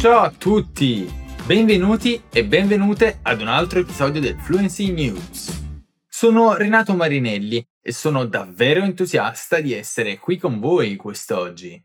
Ciao 0.00 0.20
a 0.20 0.30
tutti! 0.30 1.06
Benvenuti 1.44 2.22
e 2.32 2.46
benvenute 2.46 3.18
ad 3.20 3.42
un 3.42 3.48
altro 3.48 3.80
episodio 3.80 4.18
del 4.18 4.34
Fluency 4.40 4.92
News. 4.92 5.62
Sono 6.08 6.54
Renato 6.54 6.94
Marinelli 6.94 7.62
e 7.82 7.92
sono 7.92 8.24
davvero 8.24 8.82
entusiasta 8.82 9.60
di 9.60 9.74
essere 9.74 10.16
qui 10.16 10.38
con 10.38 10.58
voi 10.58 10.96
quest'oggi. 10.96 11.78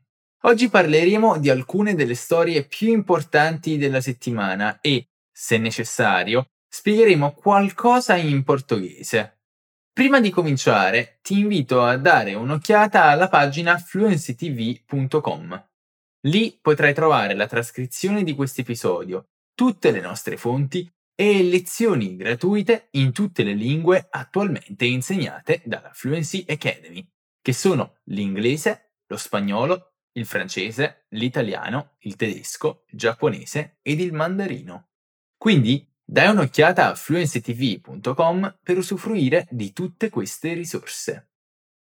Oggi 0.43 0.69
parleremo 0.69 1.39
di 1.39 1.49
alcune 1.49 1.93
delle 1.93 2.15
storie 2.15 2.63
più 2.63 2.87
importanti 2.87 3.77
della 3.77 3.99
settimana 3.99 4.79
e, 4.79 5.09
se 5.29 5.57
necessario, 5.57 6.51
spiegheremo 6.69 7.33
qualcosa 7.33 8.15
in 8.15 8.45
portoghese. 8.45 9.39
Prima 9.91 10.21
di 10.21 10.29
cominciare, 10.29 11.19
ti 11.21 11.39
invito 11.39 11.83
a 11.83 11.97
dare 11.97 12.33
un'occhiata 12.33 13.03
alla 13.03 13.27
pagina 13.27 13.77
fluencytv.com. 13.77 15.63
Lì 16.25 16.57
potrai 16.59 16.93
trovare 16.93 17.35
la 17.35 17.45
trascrizione 17.45 18.23
di 18.23 18.33
questo 18.33 18.61
episodio, 18.61 19.29
tutte 19.53 19.91
le 19.91 20.01
nostre 20.01 20.37
fonti 20.37 20.91
e 21.13 21.43
lezioni 21.43 22.15
gratuite 22.15 22.87
in 22.91 23.11
tutte 23.11 23.43
le 23.43 23.53
lingue 23.53 24.07
attualmente 24.09 24.85
insegnate 24.85 25.61
dalla 25.65 25.91
Fluency 25.93 26.43
Academy, 26.47 27.07
che 27.41 27.53
sono 27.53 27.99
l'inglese, 28.05 28.95
lo 29.05 29.17
spagnolo, 29.17 29.93
il 30.13 30.25
francese, 30.25 31.05
l'italiano, 31.09 31.95
il 31.99 32.15
tedesco, 32.15 32.85
il 32.87 32.97
giapponese 32.97 33.77
ed 33.83 33.99
il 33.99 34.11
mandarino. 34.11 34.89
Quindi 35.37 35.87
dai 36.03 36.29
un'occhiata 36.29 36.89
a 36.89 36.95
fluencytv.com 36.95 38.59
per 38.63 38.77
usufruire 38.77 39.47
di 39.51 39.73
tutte 39.73 40.09
queste 40.09 40.53
risorse. 40.53 41.29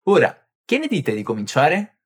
Ora, 0.05 0.49
che 0.65 0.79
ne 0.79 0.87
dite 0.87 1.13
di 1.15 1.23
cominciare? 1.25 2.03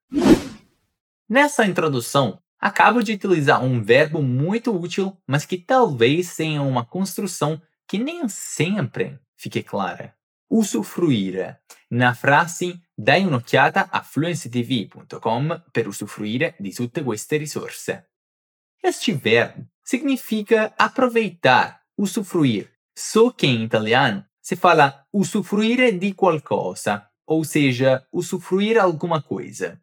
Nessa 1.32 1.64
introdução, 1.64 2.38
acabo 2.60 3.02
de 3.02 3.14
utilizar 3.14 3.64
um 3.64 3.82
verbo 3.82 4.20
muito 4.20 4.70
útil, 4.70 5.16
mas 5.27 5.47
que 5.47 5.56
talvez 5.56 6.36
tenha 6.36 6.61
uma 6.61 6.84
construção 6.84 7.58
que 7.89 7.97
nem 7.97 8.28
sempre 8.28 9.19
fique 9.34 9.62
clara. 9.62 10.14
Usufruire. 10.50 11.56
Na 11.91 12.14
frase 12.14 12.83
dai 12.94 13.24
un'occhiata 13.24 13.89
a 13.91 14.02
fluencytv.com 14.02 15.58
per 15.72 15.89
usufruire 15.89 16.55
di 16.61 16.70
tutte 16.74 17.02
queste 17.02 17.39
risorse. 17.39 18.05
Este 18.83 19.14
verbo 19.14 19.67
significa 19.83 20.74
aproveitar, 20.77 21.80
usufruir, 21.96 22.70
só 22.94 23.30
que 23.30 23.46
em 23.46 23.64
italiano 23.64 24.22
se 24.39 24.55
fala 24.55 25.06
usufruire 25.11 25.92
di 25.92 26.12
qualcosa, 26.12 27.11
ou 27.24 27.42
seja, 27.42 28.06
usufruir 28.12 28.78
alguma 28.78 29.22
coisa. 29.22 29.80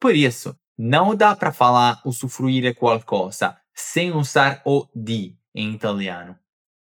Por 0.00 0.16
isso, 0.16 0.58
não 0.82 1.14
dá 1.14 1.36
para 1.36 1.52
falar 1.52 2.00
usufruire 2.06 2.72
qualcosa 2.72 3.54
sem 3.74 4.12
usar 4.12 4.62
o 4.64 4.86
di 4.94 5.36
em 5.54 5.74
italiano. 5.74 6.38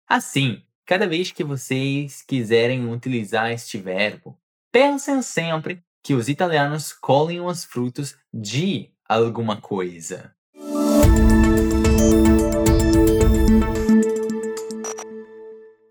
Assim, 0.08 0.62
cada 0.86 1.08
vez 1.08 1.32
que 1.32 1.42
vocês 1.42 2.22
quiserem 2.22 2.88
utilizar 2.88 3.50
este 3.50 3.78
verbo, 3.78 4.38
pensem 4.70 5.20
sempre 5.22 5.82
que 6.04 6.14
os 6.14 6.28
italianos 6.28 6.92
colhem 6.92 7.40
os 7.40 7.64
frutos 7.64 8.16
de 8.32 8.92
alguma 9.08 9.60
coisa. 9.60 10.36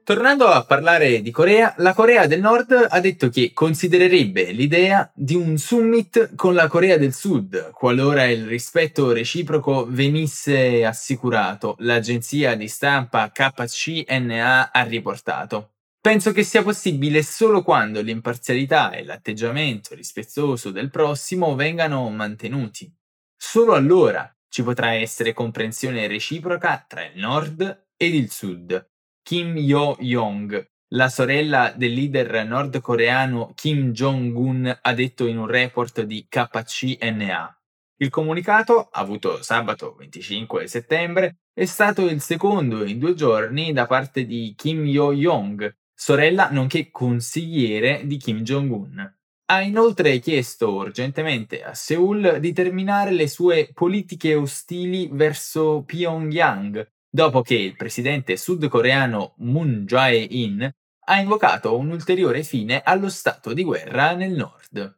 Tornando 0.09 0.47
a 0.47 0.65
parlare 0.65 1.21
di 1.21 1.29
Corea, 1.29 1.75
la 1.77 1.93
Corea 1.93 2.25
del 2.25 2.39
Nord 2.39 2.87
ha 2.89 2.99
detto 2.99 3.29
che 3.29 3.51
considererebbe 3.53 4.49
l'idea 4.53 5.07
di 5.13 5.35
un 5.35 5.59
summit 5.59 6.33
con 6.33 6.55
la 6.55 6.67
Corea 6.67 6.97
del 6.97 7.13
Sud, 7.13 7.69
qualora 7.73 8.25
il 8.25 8.47
rispetto 8.47 9.11
reciproco 9.11 9.85
venisse 9.87 10.83
assicurato, 10.83 11.75
l'agenzia 11.81 12.55
di 12.55 12.67
stampa 12.67 13.29
KCNA 13.29 14.71
ha 14.71 14.81
riportato. 14.81 15.73
Penso 16.01 16.31
che 16.31 16.41
sia 16.41 16.63
possibile 16.63 17.21
solo 17.21 17.61
quando 17.61 18.01
l'imparzialità 18.01 18.89
e 18.89 19.03
l'atteggiamento 19.03 19.93
rispettoso 19.93 20.71
del 20.71 20.89
prossimo 20.89 21.53
vengano 21.53 22.09
mantenuti. 22.09 22.91
Solo 23.37 23.73
allora 23.73 24.27
ci 24.49 24.63
potrà 24.63 24.93
essere 24.93 25.33
comprensione 25.33 26.07
reciproca 26.07 26.83
tra 26.87 27.05
il 27.05 27.19
Nord 27.19 27.89
ed 27.95 28.15
il 28.15 28.31
Sud 28.31 28.87
Kim 29.29 29.55
Yo-jong, 29.57 30.69
la 30.95 31.07
sorella 31.07 31.71
del 31.77 31.93
leader 31.93 32.47
nordcoreano 32.47 33.51
Kim 33.53 33.91
Jong-un, 33.91 34.79
ha 34.81 34.93
detto 34.95 35.27
in 35.27 35.37
un 35.37 35.45
report 35.45 36.01
di 36.01 36.25
KCNA. 36.27 37.61
Il 37.97 38.09
comunicato, 38.09 38.89
avuto 38.91 39.43
sabato 39.43 39.93
25 39.99 40.65
settembre, 40.65 41.41
è 41.53 41.65
stato 41.65 42.07
il 42.07 42.21
secondo 42.21 42.83
in 42.83 42.97
due 42.97 43.13
giorni 43.13 43.71
da 43.71 43.85
parte 43.85 44.25
di 44.25 44.55
Kim 44.57 44.83
Yo-jong, 44.83 45.75
sorella 45.93 46.49
nonché 46.49 46.89
consigliere 46.89 48.07
di 48.07 48.17
Kim 48.17 48.39
Jong-un. 48.39 49.13
Ha 49.51 49.61
inoltre 49.61 50.17
chiesto 50.17 50.73
urgentemente 50.73 51.61
a 51.61 51.75
Seoul 51.75 52.39
di 52.39 52.51
terminare 52.51 53.11
le 53.11 53.27
sue 53.27 53.69
politiche 53.75 54.33
ostili 54.33 55.07
verso 55.11 55.83
Pyongyang 55.85 56.83
dopo 57.09 57.41
che 57.41 57.55
il 57.55 57.75
presidente 57.75 58.37
sudcoreano 58.37 59.33
Moon 59.37 59.85
Jae-in 59.85 60.69
ha 61.05 61.19
invocato 61.19 61.75
un'ulteriore 61.75 62.43
fine 62.43 62.81
allo 62.83 63.09
stato 63.09 63.53
di 63.53 63.63
guerra 63.63 64.13
nel 64.13 64.31
nord. 64.31 64.97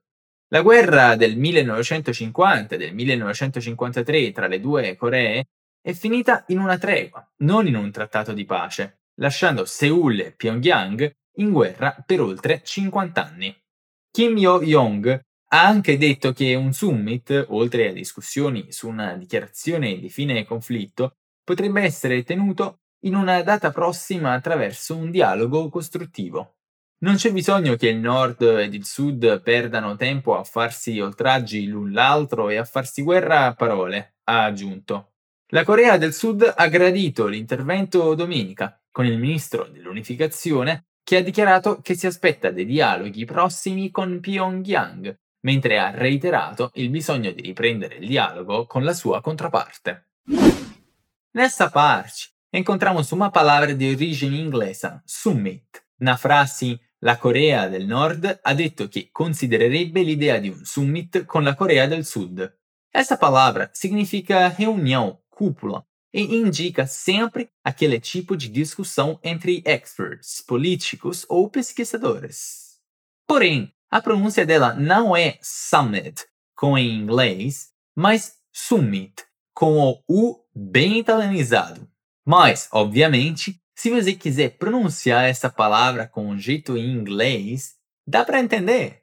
La 0.50 0.62
guerra 0.62 1.16
del 1.16 1.38
1950 1.38 2.76
e 2.76 2.78
del 2.78 2.94
1953 2.94 4.32
tra 4.34 4.48
le 4.48 4.60
due 4.60 4.98
Coree 4.98 5.46
è 5.82 5.94
finita 5.94 6.44
in 6.48 6.60
una 6.60 6.78
tregua, 6.78 7.26
non 7.38 7.66
in 7.68 7.76
un 7.76 7.90
trattato 7.92 8.34
di 8.34 8.44
pace, 8.44 9.04
lasciando 9.22 9.64
Seoul 9.64 10.20
e 10.20 10.32
Pyongyang 10.34 11.10
in 11.36 11.52
guerra 11.52 11.96
per 12.06 12.20
oltre 12.20 12.62
50 12.64 13.26
anni. 13.26 13.56
Kim 14.12 14.38
Yo-jong 14.38 15.22
ha 15.54 15.66
anche 15.66 15.98
detto 15.98 16.34
che 16.34 16.56
un 16.56 16.74
summit, 16.74 17.46
oltre 17.50 17.90
a 17.90 17.94
discussioni 17.94 18.72
su 18.74 18.90
una 18.90 19.16
dichiarazione 19.16 19.98
di 19.98 20.10
fine 20.10 20.46
conflitto, 20.46 21.16
potrebbe 21.44 21.82
essere 21.82 22.24
tenuto 22.24 22.82
in 23.04 23.16
una 23.16 23.42
data 23.42 23.72
prossima 23.72 24.34
attraverso 24.34 24.96
un 24.96 25.12
dialogo 25.12 25.70
costruttivo. 25.70 26.56
Non 27.00 27.16
c'è 27.16 27.32
bisogno 27.32 27.76
che 27.76 27.90
il 27.90 27.98
nord 27.98 28.42
ed 28.44 28.76
il 28.76 28.86
sud 28.86 29.42
perdano 29.42 29.96
tempo 29.96 30.38
a 30.38 30.44
farsi 30.44 31.00
oltraggi 31.00 31.66
l'un 31.66 31.92
l'altro 31.92 32.50
e 32.50 32.58
a 32.58 32.64
farsi 32.64 33.02
guerra 33.02 33.46
a 33.46 33.54
parole, 33.56 34.18
ha 34.26 34.44
aggiunto. 34.44 35.14
La 35.54 35.64
Corea 35.64 35.98
del 35.98 36.14
Sud 36.14 36.50
ha 36.56 36.68
gradito 36.68 37.28
l'intervento 37.28 38.14
domenica 38.14 38.80
con 38.90 39.06
il 39.06 39.18
ministro 39.18 39.68
dell'unificazione 39.68 40.86
che 41.04 41.18
ha 41.18 41.22
dichiarato 41.24 41.82
che 41.82 41.96
si 41.96 42.06
aspetta 42.06 42.52
dei 42.52 42.66
dialoghi 42.66 43.26
prossimi 43.26 43.90
con 43.90 44.20
Pyongyang, 44.20 45.14
mentre 45.42 45.80
ha 45.80 45.90
reiterato 45.90 46.72
il 46.76 46.90
bisogno 46.90 47.32
di 47.32 47.42
riprendere 47.42 47.96
il 47.96 48.08
dialogo 48.08 48.66
con 48.66 48.84
la 48.84 48.94
sua 48.94 49.20
controparte. 49.22 50.12
Nessa 51.34 51.70
parte, 51.70 52.30
encontramos 52.52 53.14
uma 53.14 53.32
palavra 53.32 53.74
de 53.74 53.90
origem 53.90 54.36
inglesa, 54.36 55.02
summit. 55.06 55.64
Na 55.98 56.18
frase 56.18 56.78
La 57.00 57.16
Corea 57.16 57.70
del 57.70 57.88
Nord 57.88 58.42
ha 58.44 58.54
detto 58.54 58.90
che 58.90 59.10
considererebbe 59.14 60.04
l'idea 60.04 60.40
di 60.40 60.50
un 60.50 60.66
summit 60.66 61.24
con 61.26 61.46
la 61.46 61.56
Corea 61.56 61.88
del 61.88 62.06
Sud. 62.06 62.54
Essa 62.94 63.16
palavra 63.16 63.70
significa 63.72 64.50
reunião, 64.50 65.22
cúpula, 65.30 65.86
e 66.14 66.22
indica 66.22 66.86
sempre 66.86 67.50
aquele 67.64 68.02
tipo 68.02 68.36
de 68.36 68.50
discussão 68.50 69.18
entre 69.24 69.64
experts, 69.66 70.44
políticos 70.46 71.26
ou 71.30 71.50
pesquisadores. 71.50 72.82
Porém, 73.26 73.74
a 73.90 74.02
pronúncia 74.02 74.46
dela 74.46 74.74
não 74.74 75.16
é 75.16 75.40
summit, 75.42 76.26
com 76.54 76.78
em 76.78 76.94
inglês, 76.94 77.72
mas 77.96 78.38
summit, 78.52 79.14
com 79.54 79.80
o 79.80 80.04
U 80.10 80.41
bem 80.54 81.00
italianizado. 81.00 81.88
Mas, 82.26 82.68
obviamente, 82.72 83.60
se 83.74 83.90
você 83.90 84.14
quiser 84.14 84.58
pronunciar 84.58 85.26
essa 85.26 85.50
palavra 85.50 86.08
com 86.08 86.28
um 86.28 86.38
jeito 86.38 86.78
em 86.78 86.92
inglês, 86.92 87.76
dá 88.06 88.24
para 88.24 88.40
entender. 88.40 89.02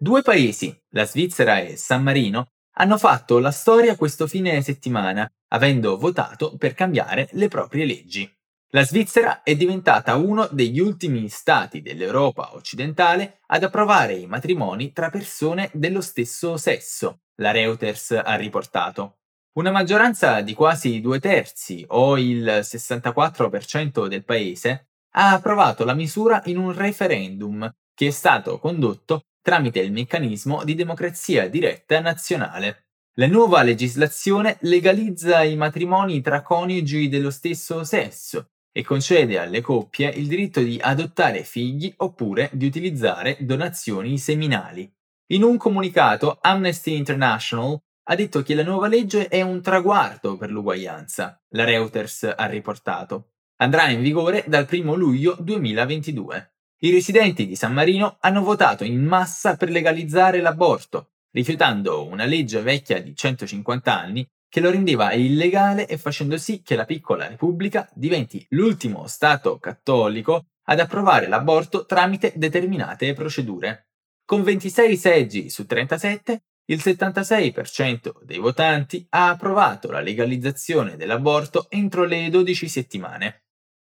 Due 0.00 0.22
paesi, 0.22 0.74
la 0.92 1.04
Svizzera 1.04 1.60
e 1.60 1.76
San 1.76 2.02
Marino, 2.02 2.46
hanno 2.76 2.96
fatto 2.96 3.40
la 3.40 3.50
storia 3.50 3.96
questo 3.96 4.28
fine 4.28 4.62
settimana, 4.62 5.28
avendo 5.48 5.98
votato 5.98 6.56
per 6.56 6.74
cambiare 6.74 7.28
le 7.32 7.48
proprie 7.48 7.84
leggi. 7.84 8.37
La 8.72 8.84
Svizzera 8.84 9.42
è 9.42 9.56
diventata 9.56 10.16
uno 10.16 10.46
degli 10.52 10.78
ultimi 10.78 11.30
stati 11.30 11.80
dell'Europa 11.80 12.54
occidentale 12.54 13.40
ad 13.46 13.62
approvare 13.62 14.12
i 14.12 14.26
matrimoni 14.26 14.92
tra 14.92 15.08
persone 15.08 15.70
dello 15.72 16.02
stesso 16.02 16.58
sesso, 16.58 17.20
la 17.36 17.50
Reuters 17.50 18.10
ha 18.10 18.34
riportato. 18.34 19.20
Una 19.52 19.70
maggioranza 19.70 20.42
di 20.42 20.52
quasi 20.52 21.00
due 21.00 21.18
terzi, 21.18 21.82
o 21.88 22.18
il 22.18 22.44
64% 22.44 24.06
del 24.06 24.26
paese, 24.26 24.88
ha 25.14 25.32
approvato 25.32 25.86
la 25.86 25.94
misura 25.94 26.42
in 26.44 26.58
un 26.58 26.74
referendum 26.74 27.74
che 27.94 28.08
è 28.08 28.10
stato 28.10 28.58
condotto 28.58 29.22
tramite 29.40 29.80
il 29.80 29.92
meccanismo 29.92 30.62
di 30.62 30.74
democrazia 30.74 31.48
diretta 31.48 32.00
nazionale. 32.00 32.88
La 33.14 33.28
nuova 33.28 33.62
legislazione 33.62 34.58
legalizza 34.60 35.42
i 35.42 35.56
matrimoni 35.56 36.20
tra 36.20 36.42
coniugi 36.42 37.08
dello 37.08 37.30
stesso 37.30 37.82
sesso 37.82 38.50
e 38.72 38.82
concede 38.82 39.38
alle 39.38 39.60
coppie 39.60 40.08
il 40.08 40.26
diritto 40.26 40.60
di 40.60 40.78
adottare 40.80 41.42
figli 41.42 41.92
oppure 41.98 42.50
di 42.52 42.66
utilizzare 42.66 43.36
donazioni 43.40 44.18
seminali. 44.18 44.90
In 45.30 45.42
un 45.42 45.56
comunicato, 45.56 46.38
Amnesty 46.40 46.96
International 46.96 47.78
ha 48.10 48.14
detto 48.14 48.42
che 48.42 48.54
la 48.54 48.62
nuova 48.62 48.88
legge 48.88 49.28
è 49.28 49.42
un 49.42 49.60
traguardo 49.60 50.36
per 50.36 50.50
l'uguaglianza, 50.50 51.42
la 51.50 51.64
Reuters 51.64 52.32
ha 52.34 52.46
riportato. 52.46 53.32
Andrà 53.56 53.88
in 53.90 54.00
vigore 54.00 54.44
dal 54.46 54.66
1 54.70 54.94
luglio 54.94 55.36
2022. 55.40 56.52
I 56.80 56.90
residenti 56.90 57.46
di 57.46 57.56
San 57.56 57.72
Marino 57.74 58.16
hanno 58.20 58.42
votato 58.42 58.84
in 58.84 59.04
massa 59.04 59.56
per 59.56 59.68
legalizzare 59.68 60.40
l'aborto, 60.40 61.10
rifiutando 61.32 62.06
una 62.06 62.24
legge 62.24 62.62
vecchia 62.62 63.02
di 63.02 63.14
150 63.14 63.98
anni 63.98 64.26
che 64.48 64.60
lo 64.60 64.70
rendeva 64.70 65.12
illegale 65.12 65.86
e 65.86 65.98
facendo 65.98 66.38
sì 66.38 66.62
che 66.62 66.74
la 66.74 66.84
piccola 66.84 67.26
Repubblica 67.26 67.88
diventi 67.94 68.44
l'ultimo 68.50 69.06
Stato 69.06 69.58
cattolico 69.58 70.46
ad 70.64 70.80
approvare 70.80 71.28
l'aborto 71.28 71.86
tramite 71.86 72.32
determinate 72.36 73.12
procedure. 73.12 73.88
Con 74.24 74.42
26 74.42 74.96
seggi 74.96 75.50
su 75.50 75.64
37, 75.64 76.42
il 76.66 76.78
76% 76.78 78.24
dei 78.24 78.38
votanti 78.38 79.06
ha 79.10 79.30
approvato 79.30 79.90
la 79.90 80.00
legalizzazione 80.00 80.96
dell'aborto 80.96 81.70
entro 81.70 82.04
le 82.04 82.28
12 82.28 82.68
settimane. 82.68 83.44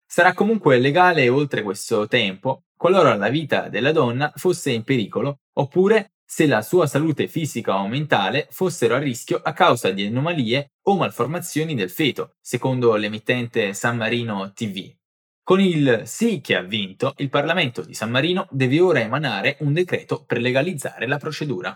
Sarà 0.05 0.33
comunque 0.33 0.79
legale 0.79 1.27
oltre 1.27 1.61
questo 1.61 2.07
tempo 2.07 2.63
qualora 2.75 3.15
la 3.15 3.27
vita 3.27 3.67
della 3.67 3.91
donna 3.91 4.31
fosse 4.33 4.71
in 4.71 4.83
pericolo 4.83 5.41
oppure 5.57 6.13
se 6.31 6.45
la 6.45 6.61
sua 6.61 6.85
salute 6.85 7.27
fisica 7.27 7.79
o 7.79 7.87
mentale 7.87 8.47
fossero 8.51 8.93
a 8.93 8.99
rischio 8.99 9.41
a 9.43 9.51
causa 9.51 9.89
di 9.89 10.05
anomalie 10.05 10.73
o 10.83 10.95
malformazioni 10.95 11.73
del 11.73 11.89
feto, 11.89 12.35
secondo 12.39 12.95
l'emittente 12.95 13.73
San 13.73 13.97
Marino 13.97 14.53
TV. 14.53 14.93
Con 15.41 15.59
il 15.59 16.03
sì 16.05 16.39
che 16.39 16.55
ha 16.55 16.61
vinto, 16.61 17.15
il 17.17 17.29
Parlamento 17.29 17.81
di 17.81 17.95
San 17.95 18.11
Marino 18.11 18.47
deve 18.51 18.79
ora 18.79 18.99
emanare 18.99 19.57
un 19.61 19.73
decreto 19.73 20.23
per 20.23 20.39
legalizzare 20.39 21.07
la 21.07 21.17
procedura. 21.17 21.75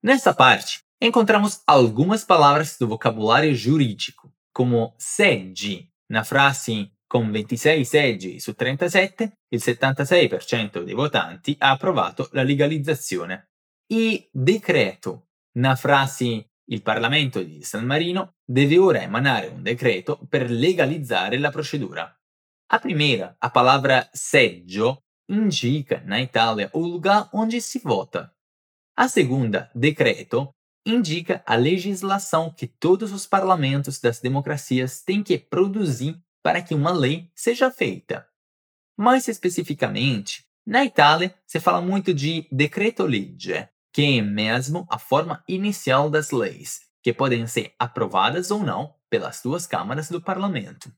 Nessa 0.00 0.34
parte, 0.34 0.80
encontramos 0.98 1.62
algumas 1.64 2.24
palavras 2.24 2.76
do 2.76 2.86
vocabulário 2.86 3.54
jurídico, 3.54 4.34
como 4.52 4.94
sede, 4.98 5.90
na 6.10 6.24
frase 6.24 6.90
con 7.14 7.30
26 7.30 7.84
seggi 7.84 8.40
su 8.40 8.54
37, 8.54 9.36
il 9.50 9.62
76% 9.62 10.82
dei 10.82 10.94
votanti 10.94 11.54
ha 11.60 11.70
approvato 11.70 12.28
la 12.32 12.42
legalizzazione. 12.42 13.50
I 13.92 14.28
decreto, 14.32 15.28
na 15.58 15.76
frase 15.76 16.48
il 16.70 16.82
Parlamento 16.82 17.40
di 17.40 17.62
San 17.62 17.84
Marino 17.84 18.32
deve 18.44 18.78
ora 18.78 19.00
emanare 19.00 19.46
un 19.46 19.62
decreto 19.62 20.26
per 20.28 20.50
legalizzare 20.50 21.38
la 21.38 21.50
procedura. 21.50 22.12
A 22.72 22.78
primeira, 22.80 23.36
a 23.38 23.48
palavra 23.52 24.08
seggio, 24.10 25.04
indica 25.30 26.02
na 26.04 26.18
Itália 26.18 26.68
o 26.72 26.80
lugar 26.80 27.28
onde 27.30 27.60
se 27.60 27.80
vota. 27.84 28.34
A 28.94 29.06
segunda, 29.06 29.70
decreto, 29.72 30.56
indica 30.84 31.44
a 31.46 31.54
legislação 31.54 32.52
que 32.52 32.66
todos 32.66 33.12
os 33.12 33.24
parlamentos 33.24 34.00
das 34.00 34.18
democracias 34.20 35.00
têm 35.00 35.22
que 35.22 35.38
produzir 35.38 36.20
para 36.44 36.60
que 36.60 36.74
uma 36.74 36.92
lei 36.92 37.30
seja 37.34 37.70
feita. 37.70 38.26
Mais 38.94 39.26
especificamente, 39.28 40.44
na 40.66 40.84
Itália 40.84 41.34
se 41.46 41.58
fala 41.58 41.80
muito 41.80 42.12
de 42.12 42.46
decreto-legge, 42.52 43.66
que 43.90 44.18
é 44.18 44.20
mesmo 44.20 44.86
a 44.90 44.98
forma 44.98 45.42
inicial 45.48 46.10
das 46.10 46.30
leis, 46.30 46.80
que 47.02 47.14
podem 47.14 47.46
ser 47.46 47.72
aprovadas 47.78 48.50
ou 48.50 48.62
não 48.62 48.94
pelas 49.08 49.40
duas 49.42 49.66
câmaras 49.66 50.10
do 50.10 50.20
parlamento. 50.20 50.92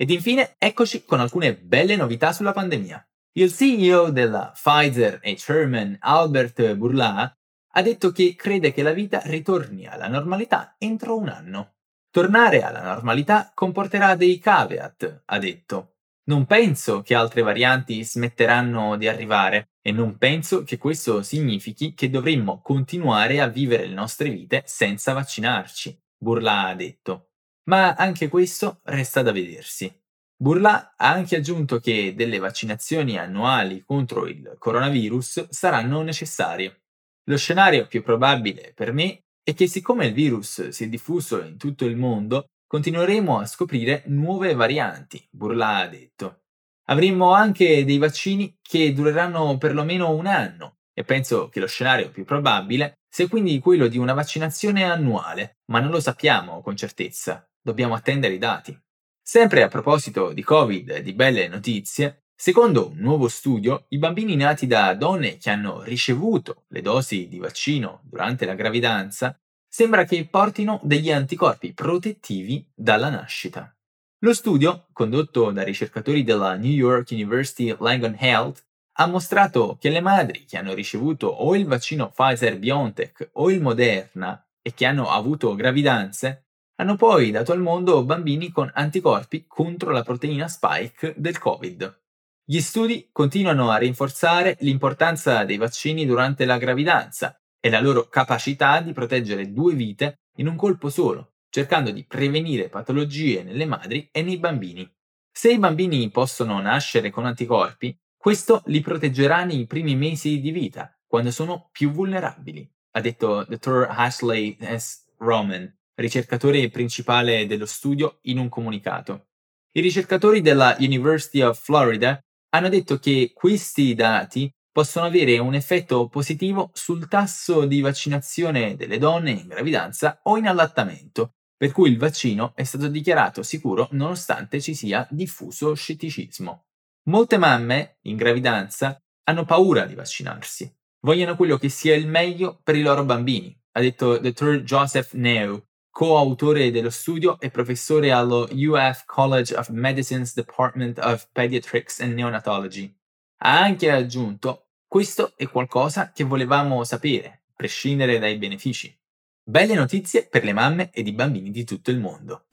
Ed 0.00 0.10
infine 0.10 0.54
eccoci 0.58 1.04
con 1.04 1.20
alcune 1.20 1.54
belle 1.54 1.96
novità 1.96 2.32
sulla 2.32 2.52
pandemia. 2.52 3.04
Il 3.32 3.52
CEO 3.52 4.10
della 4.10 4.52
Pfizer 4.54 5.20
e 5.22 5.34
chairman 5.36 5.98
Albert 6.00 6.74
Bourla 6.76 7.37
ha 7.78 7.82
detto 7.82 8.10
che 8.10 8.34
crede 8.34 8.72
che 8.72 8.82
la 8.82 8.90
vita 8.90 9.20
ritorni 9.26 9.86
alla 9.86 10.08
normalità 10.08 10.74
entro 10.78 11.16
un 11.16 11.28
anno. 11.28 11.74
Tornare 12.10 12.62
alla 12.62 12.82
normalità 12.82 13.52
comporterà 13.54 14.16
dei 14.16 14.40
caveat, 14.40 15.22
ha 15.26 15.38
detto. 15.38 15.98
Non 16.24 16.44
penso 16.44 17.02
che 17.02 17.14
altre 17.14 17.42
varianti 17.42 18.02
smetteranno 18.02 18.96
di 18.96 19.06
arrivare 19.06 19.68
e 19.80 19.92
non 19.92 20.18
penso 20.18 20.64
che 20.64 20.76
questo 20.76 21.22
significhi 21.22 21.94
che 21.94 22.10
dovremmo 22.10 22.60
continuare 22.62 23.40
a 23.40 23.46
vivere 23.46 23.86
le 23.86 23.94
nostre 23.94 24.28
vite 24.28 24.64
senza 24.66 25.12
vaccinarci, 25.12 25.96
Burla 26.18 26.66
ha 26.66 26.74
detto. 26.74 27.28
Ma 27.68 27.94
anche 27.94 28.26
questo 28.26 28.80
resta 28.86 29.22
da 29.22 29.30
vedersi. 29.30 29.88
Burla 30.36 30.94
ha 30.96 31.12
anche 31.12 31.36
aggiunto 31.36 31.78
che 31.78 32.12
delle 32.16 32.38
vaccinazioni 32.38 33.16
annuali 33.16 33.84
contro 33.84 34.26
il 34.26 34.56
coronavirus 34.58 35.50
saranno 35.50 36.02
necessarie. 36.02 36.82
Lo 37.28 37.36
scenario 37.36 37.86
più 37.86 38.02
probabile 38.02 38.72
per 38.74 38.92
me 38.92 39.24
è 39.42 39.52
che 39.52 39.66
siccome 39.66 40.06
il 40.06 40.14
virus 40.14 40.68
si 40.68 40.84
è 40.84 40.88
diffuso 40.88 41.42
in 41.42 41.58
tutto 41.58 41.84
il 41.84 41.94
mondo, 41.94 42.46
continueremo 42.66 43.38
a 43.38 43.44
scoprire 43.44 44.04
nuove 44.06 44.54
varianti, 44.54 45.26
Burla 45.30 45.76
ha 45.76 45.88
detto. 45.88 46.44
Avremo 46.86 47.32
anche 47.32 47.84
dei 47.84 47.98
vaccini 47.98 48.56
che 48.62 48.94
dureranno 48.94 49.58
perlomeno 49.58 50.10
un 50.10 50.24
anno 50.24 50.78
e 50.94 51.04
penso 51.04 51.50
che 51.50 51.60
lo 51.60 51.66
scenario 51.66 52.10
più 52.10 52.24
probabile 52.24 53.00
sia 53.06 53.28
quindi 53.28 53.58
quello 53.58 53.88
di 53.88 53.98
una 53.98 54.14
vaccinazione 54.14 54.84
annuale, 54.84 55.58
ma 55.70 55.80
non 55.80 55.90
lo 55.90 56.00
sappiamo 56.00 56.62
con 56.62 56.76
certezza, 56.76 57.46
dobbiamo 57.60 57.94
attendere 57.94 58.32
i 58.32 58.38
dati. 58.38 58.78
Sempre 59.22 59.62
a 59.62 59.68
proposito 59.68 60.32
di 60.32 60.42
Covid 60.42 60.88
e 60.88 61.02
di 61.02 61.12
belle 61.12 61.46
notizie, 61.48 62.22
Secondo 62.40 62.90
un 62.90 62.98
nuovo 62.98 63.26
studio, 63.26 63.86
i 63.88 63.98
bambini 63.98 64.36
nati 64.36 64.68
da 64.68 64.94
donne 64.94 65.38
che 65.38 65.50
hanno 65.50 65.82
ricevuto 65.82 66.66
le 66.68 66.82
dosi 66.82 67.26
di 67.26 67.40
vaccino 67.40 68.02
durante 68.04 68.46
la 68.46 68.54
gravidanza 68.54 69.36
sembra 69.68 70.04
che 70.04 70.24
portino 70.24 70.78
degli 70.84 71.10
anticorpi 71.10 71.72
protettivi 71.72 72.64
dalla 72.72 73.10
nascita. 73.10 73.76
Lo 74.20 74.32
studio, 74.34 74.86
condotto 74.92 75.50
da 75.50 75.64
ricercatori 75.64 76.22
della 76.22 76.54
New 76.54 76.70
York 76.70 77.08
University 77.10 77.74
Langone 77.76 78.16
Health, 78.20 78.64
ha 78.98 79.06
mostrato 79.08 79.76
che 79.80 79.90
le 79.90 80.00
madri 80.00 80.44
che 80.44 80.58
hanno 80.58 80.74
ricevuto 80.74 81.26
o 81.26 81.56
il 81.56 81.66
vaccino 81.66 82.10
Pfizer 82.10 82.56
BioNTech 82.56 83.30
o 83.32 83.50
il 83.50 83.60
Moderna 83.60 84.40
e 84.62 84.74
che 84.74 84.86
hanno 84.86 85.10
avuto 85.10 85.56
gravidanze 85.56 86.50
hanno 86.76 86.94
poi 86.94 87.32
dato 87.32 87.50
al 87.50 87.58
mondo 87.58 88.04
bambini 88.04 88.52
con 88.52 88.70
anticorpi 88.72 89.46
contro 89.48 89.90
la 89.90 90.04
proteina 90.04 90.46
spike 90.46 91.14
del 91.16 91.36
Covid. 91.36 92.06
Gli 92.50 92.62
studi 92.62 93.10
continuano 93.12 93.68
a 93.68 93.76
rinforzare 93.76 94.56
l'importanza 94.60 95.44
dei 95.44 95.58
vaccini 95.58 96.06
durante 96.06 96.46
la 96.46 96.56
gravidanza 96.56 97.38
e 97.60 97.68
la 97.68 97.78
loro 97.78 98.08
capacità 98.08 98.80
di 98.80 98.94
proteggere 98.94 99.52
due 99.52 99.74
vite 99.74 100.20
in 100.36 100.46
un 100.46 100.56
colpo 100.56 100.88
solo, 100.88 101.34
cercando 101.50 101.90
di 101.90 102.06
prevenire 102.06 102.70
patologie 102.70 103.42
nelle 103.42 103.66
madri 103.66 104.08
e 104.10 104.22
nei 104.22 104.38
bambini. 104.38 104.90
Se 105.30 105.52
i 105.52 105.58
bambini 105.58 106.08
possono 106.10 106.58
nascere 106.58 107.10
con 107.10 107.26
anticorpi, 107.26 107.94
questo 108.16 108.62
li 108.64 108.80
proteggerà 108.80 109.44
nei 109.44 109.66
primi 109.66 109.94
mesi 109.94 110.40
di 110.40 110.50
vita, 110.50 110.90
quando 111.06 111.30
sono 111.30 111.68
più 111.70 111.90
vulnerabili, 111.90 112.66
ha 112.92 113.00
detto 113.02 113.44
Dr. 113.46 113.88
Ashley 113.90 114.56
S. 114.58 115.04
Roman, 115.18 115.70
ricercatore 115.96 116.70
principale 116.70 117.44
dello 117.46 117.66
studio, 117.66 118.20
in 118.22 118.38
un 118.38 118.48
comunicato. 118.48 119.26
I 119.72 119.82
ricercatori 119.82 120.40
della 120.40 120.76
University 120.78 121.42
of 121.42 121.62
Florida 121.62 122.18
hanno 122.50 122.68
detto 122.68 122.98
che 122.98 123.32
questi 123.34 123.94
dati 123.94 124.50
possono 124.70 125.06
avere 125.06 125.38
un 125.38 125.54
effetto 125.54 126.08
positivo 126.08 126.70
sul 126.72 127.08
tasso 127.08 127.64
di 127.66 127.80
vaccinazione 127.80 128.76
delle 128.76 128.98
donne 128.98 129.32
in 129.32 129.48
gravidanza 129.48 130.20
o 130.24 130.36
in 130.36 130.46
allattamento, 130.46 131.34
per 131.56 131.72
cui 131.72 131.90
il 131.90 131.98
vaccino 131.98 132.52
è 132.54 132.62
stato 132.62 132.86
dichiarato 132.86 133.42
sicuro 133.42 133.88
nonostante 133.92 134.60
ci 134.60 134.74
sia 134.74 135.06
diffuso 135.10 135.74
scetticismo. 135.74 136.66
Molte 137.08 137.38
mamme 137.38 137.98
in 138.02 138.16
gravidanza 138.16 139.02
hanno 139.24 139.44
paura 139.44 139.84
di 139.84 139.94
vaccinarsi, 139.94 140.72
vogliono 141.00 141.36
quello 141.36 141.56
che 141.56 141.68
sia 141.68 141.94
il 141.94 142.06
meglio 142.06 142.60
per 142.62 142.76
i 142.76 142.82
loro 142.82 143.04
bambini, 143.04 143.56
ha 143.72 143.80
detto 143.80 144.18
Dr. 144.18 144.62
Joseph 144.62 145.12
Neu, 145.14 145.67
coautore 145.98 146.70
dello 146.70 146.90
studio 146.90 147.40
e 147.40 147.50
professore 147.50 148.12
allo 148.12 148.48
UF 148.52 149.04
College 149.04 149.52
of 149.56 149.68
Medicine's 149.70 150.32
Department 150.32 150.96
of 151.00 151.26
Pediatrics 151.32 151.98
and 151.98 152.14
Neonatology. 152.14 152.96
Ha 153.38 153.60
anche 153.60 153.90
aggiunto, 153.90 154.68
questo 154.86 155.32
è 155.34 155.48
qualcosa 155.48 156.12
che 156.12 156.22
volevamo 156.22 156.84
sapere, 156.84 157.46
prescindere 157.52 158.20
dai 158.20 158.38
benefici. 158.38 158.96
Belle 159.42 159.74
notizie 159.74 160.28
per 160.28 160.44
le 160.44 160.52
mamme 160.52 160.90
ed 160.92 161.08
i 161.08 161.12
bambini 161.12 161.50
di 161.50 161.64
tutto 161.64 161.90
il 161.90 161.98
mondo. 161.98 162.46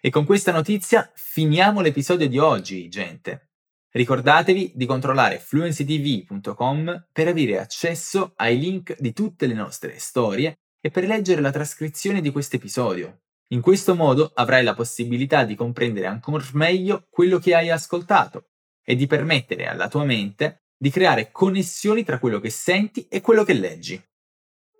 E 0.00 0.08
con 0.08 0.24
questa 0.24 0.50
notizia 0.50 1.12
finiamo 1.14 1.82
l'episodio 1.82 2.26
di 2.26 2.38
oggi, 2.38 2.88
gente. 2.88 3.50
Ricordatevi 3.90 4.72
di 4.76 4.86
controllare 4.86 5.38
fluencytv.com 5.40 7.08
per 7.12 7.28
avere 7.28 7.60
accesso 7.60 8.32
ai 8.36 8.58
link 8.58 8.98
di 8.98 9.12
tutte 9.12 9.46
le 9.46 9.52
nostre 9.52 9.98
storie 9.98 10.56
e 10.80 10.90
per 10.90 11.06
leggere 11.06 11.40
la 11.40 11.50
trascrizione 11.50 12.20
di 12.20 12.30
questo 12.30 12.56
episodio. 12.56 13.22
In 13.52 13.60
questo 13.60 13.94
modo 13.94 14.30
avrai 14.34 14.62
la 14.62 14.74
possibilità 14.74 15.44
di 15.44 15.54
comprendere 15.54 16.06
ancora 16.06 16.44
meglio 16.52 17.06
quello 17.10 17.38
che 17.38 17.54
hai 17.54 17.70
ascoltato 17.70 18.50
e 18.84 18.94
di 18.94 19.06
permettere 19.06 19.66
alla 19.66 19.88
tua 19.88 20.04
mente 20.04 20.62
di 20.76 20.90
creare 20.90 21.30
connessioni 21.30 22.04
tra 22.04 22.18
quello 22.18 22.40
che 22.40 22.50
senti 22.50 23.06
e 23.08 23.20
quello 23.20 23.44
che 23.44 23.52
leggi. 23.52 24.02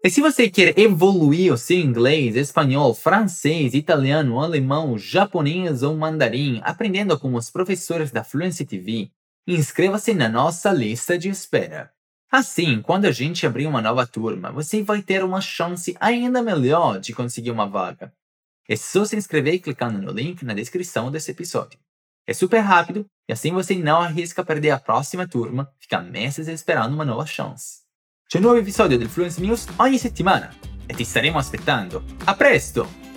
E 0.03 0.09
se 0.09 0.23
você 0.23 0.49
quer 0.49 0.73
evoluir 0.79 1.53
o 1.53 1.59
seu 1.59 1.77
inglês, 1.77 2.35
espanhol, 2.35 2.95
francês, 2.95 3.75
italiano, 3.75 4.41
alemão, 4.41 4.97
japonês 4.97 5.83
ou 5.83 5.95
mandarim 5.95 6.59
aprendendo 6.63 7.19
com 7.19 7.35
os 7.35 7.51
professores 7.51 8.11
da 8.11 8.25
Fluency 8.25 8.65
TV, 8.65 9.11
inscreva-se 9.47 10.15
na 10.15 10.27
nossa 10.27 10.73
lista 10.73 11.19
de 11.19 11.29
espera. 11.29 11.93
Assim, 12.31 12.81
quando 12.81 13.07
a 13.07 13.11
gente 13.11 13.45
abrir 13.45 13.67
uma 13.67 13.83
nova 13.83 14.07
turma, 14.07 14.53
você 14.53 14.85
vai 14.85 15.03
ter 15.03 15.25
uma 15.25 15.41
chance 15.41 15.97
ainda 15.99 16.41
melhor 16.41 17.01
de 17.01 17.13
conseguir 17.13 17.51
uma 17.51 17.67
vaga. 17.67 18.13
É 18.69 18.77
só 18.77 19.05
se 19.05 19.17
inscrever 19.17 19.59
clicando 19.59 20.01
no 20.01 20.13
link 20.13 20.45
na 20.45 20.55
descrição 20.55 21.11
desse 21.11 21.33
episódio. 21.33 21.77
É 22.25 22.33
super 22.33 22.61
rápido 22.61 23.05
e 23.29 23.33
assim 23.33 23.53
você 23.53 23.75
não 23.75 24.01
arrisca 24.01 24.45
perder 24.45 24.71
a 24.71 24.79
próxima 24.79 25.27
turma, 25.27 25.69
ficar 25.81 26.03
meses 26.03 26.47
esperando 26.47 26.95
uma 26.95 27.05
nova 27.05 27.27
chance. 27.27 27.81
C'è 28.29 28.39
un 28.39 28.45
nuovo 28.45 28.61
episodio 28.61 28.97
del 28.97 29.09
Fluence 29.09 29.41
News 29.41 29.67
ogni 29.79 29.99
settimana 29.99 30.55
e 30.87 30.95
ti 30.95 31.05
staremo 31.05 31.37
aspettando. 31.37 32.05
A 32.27 32.37
presto! 32.37 33.10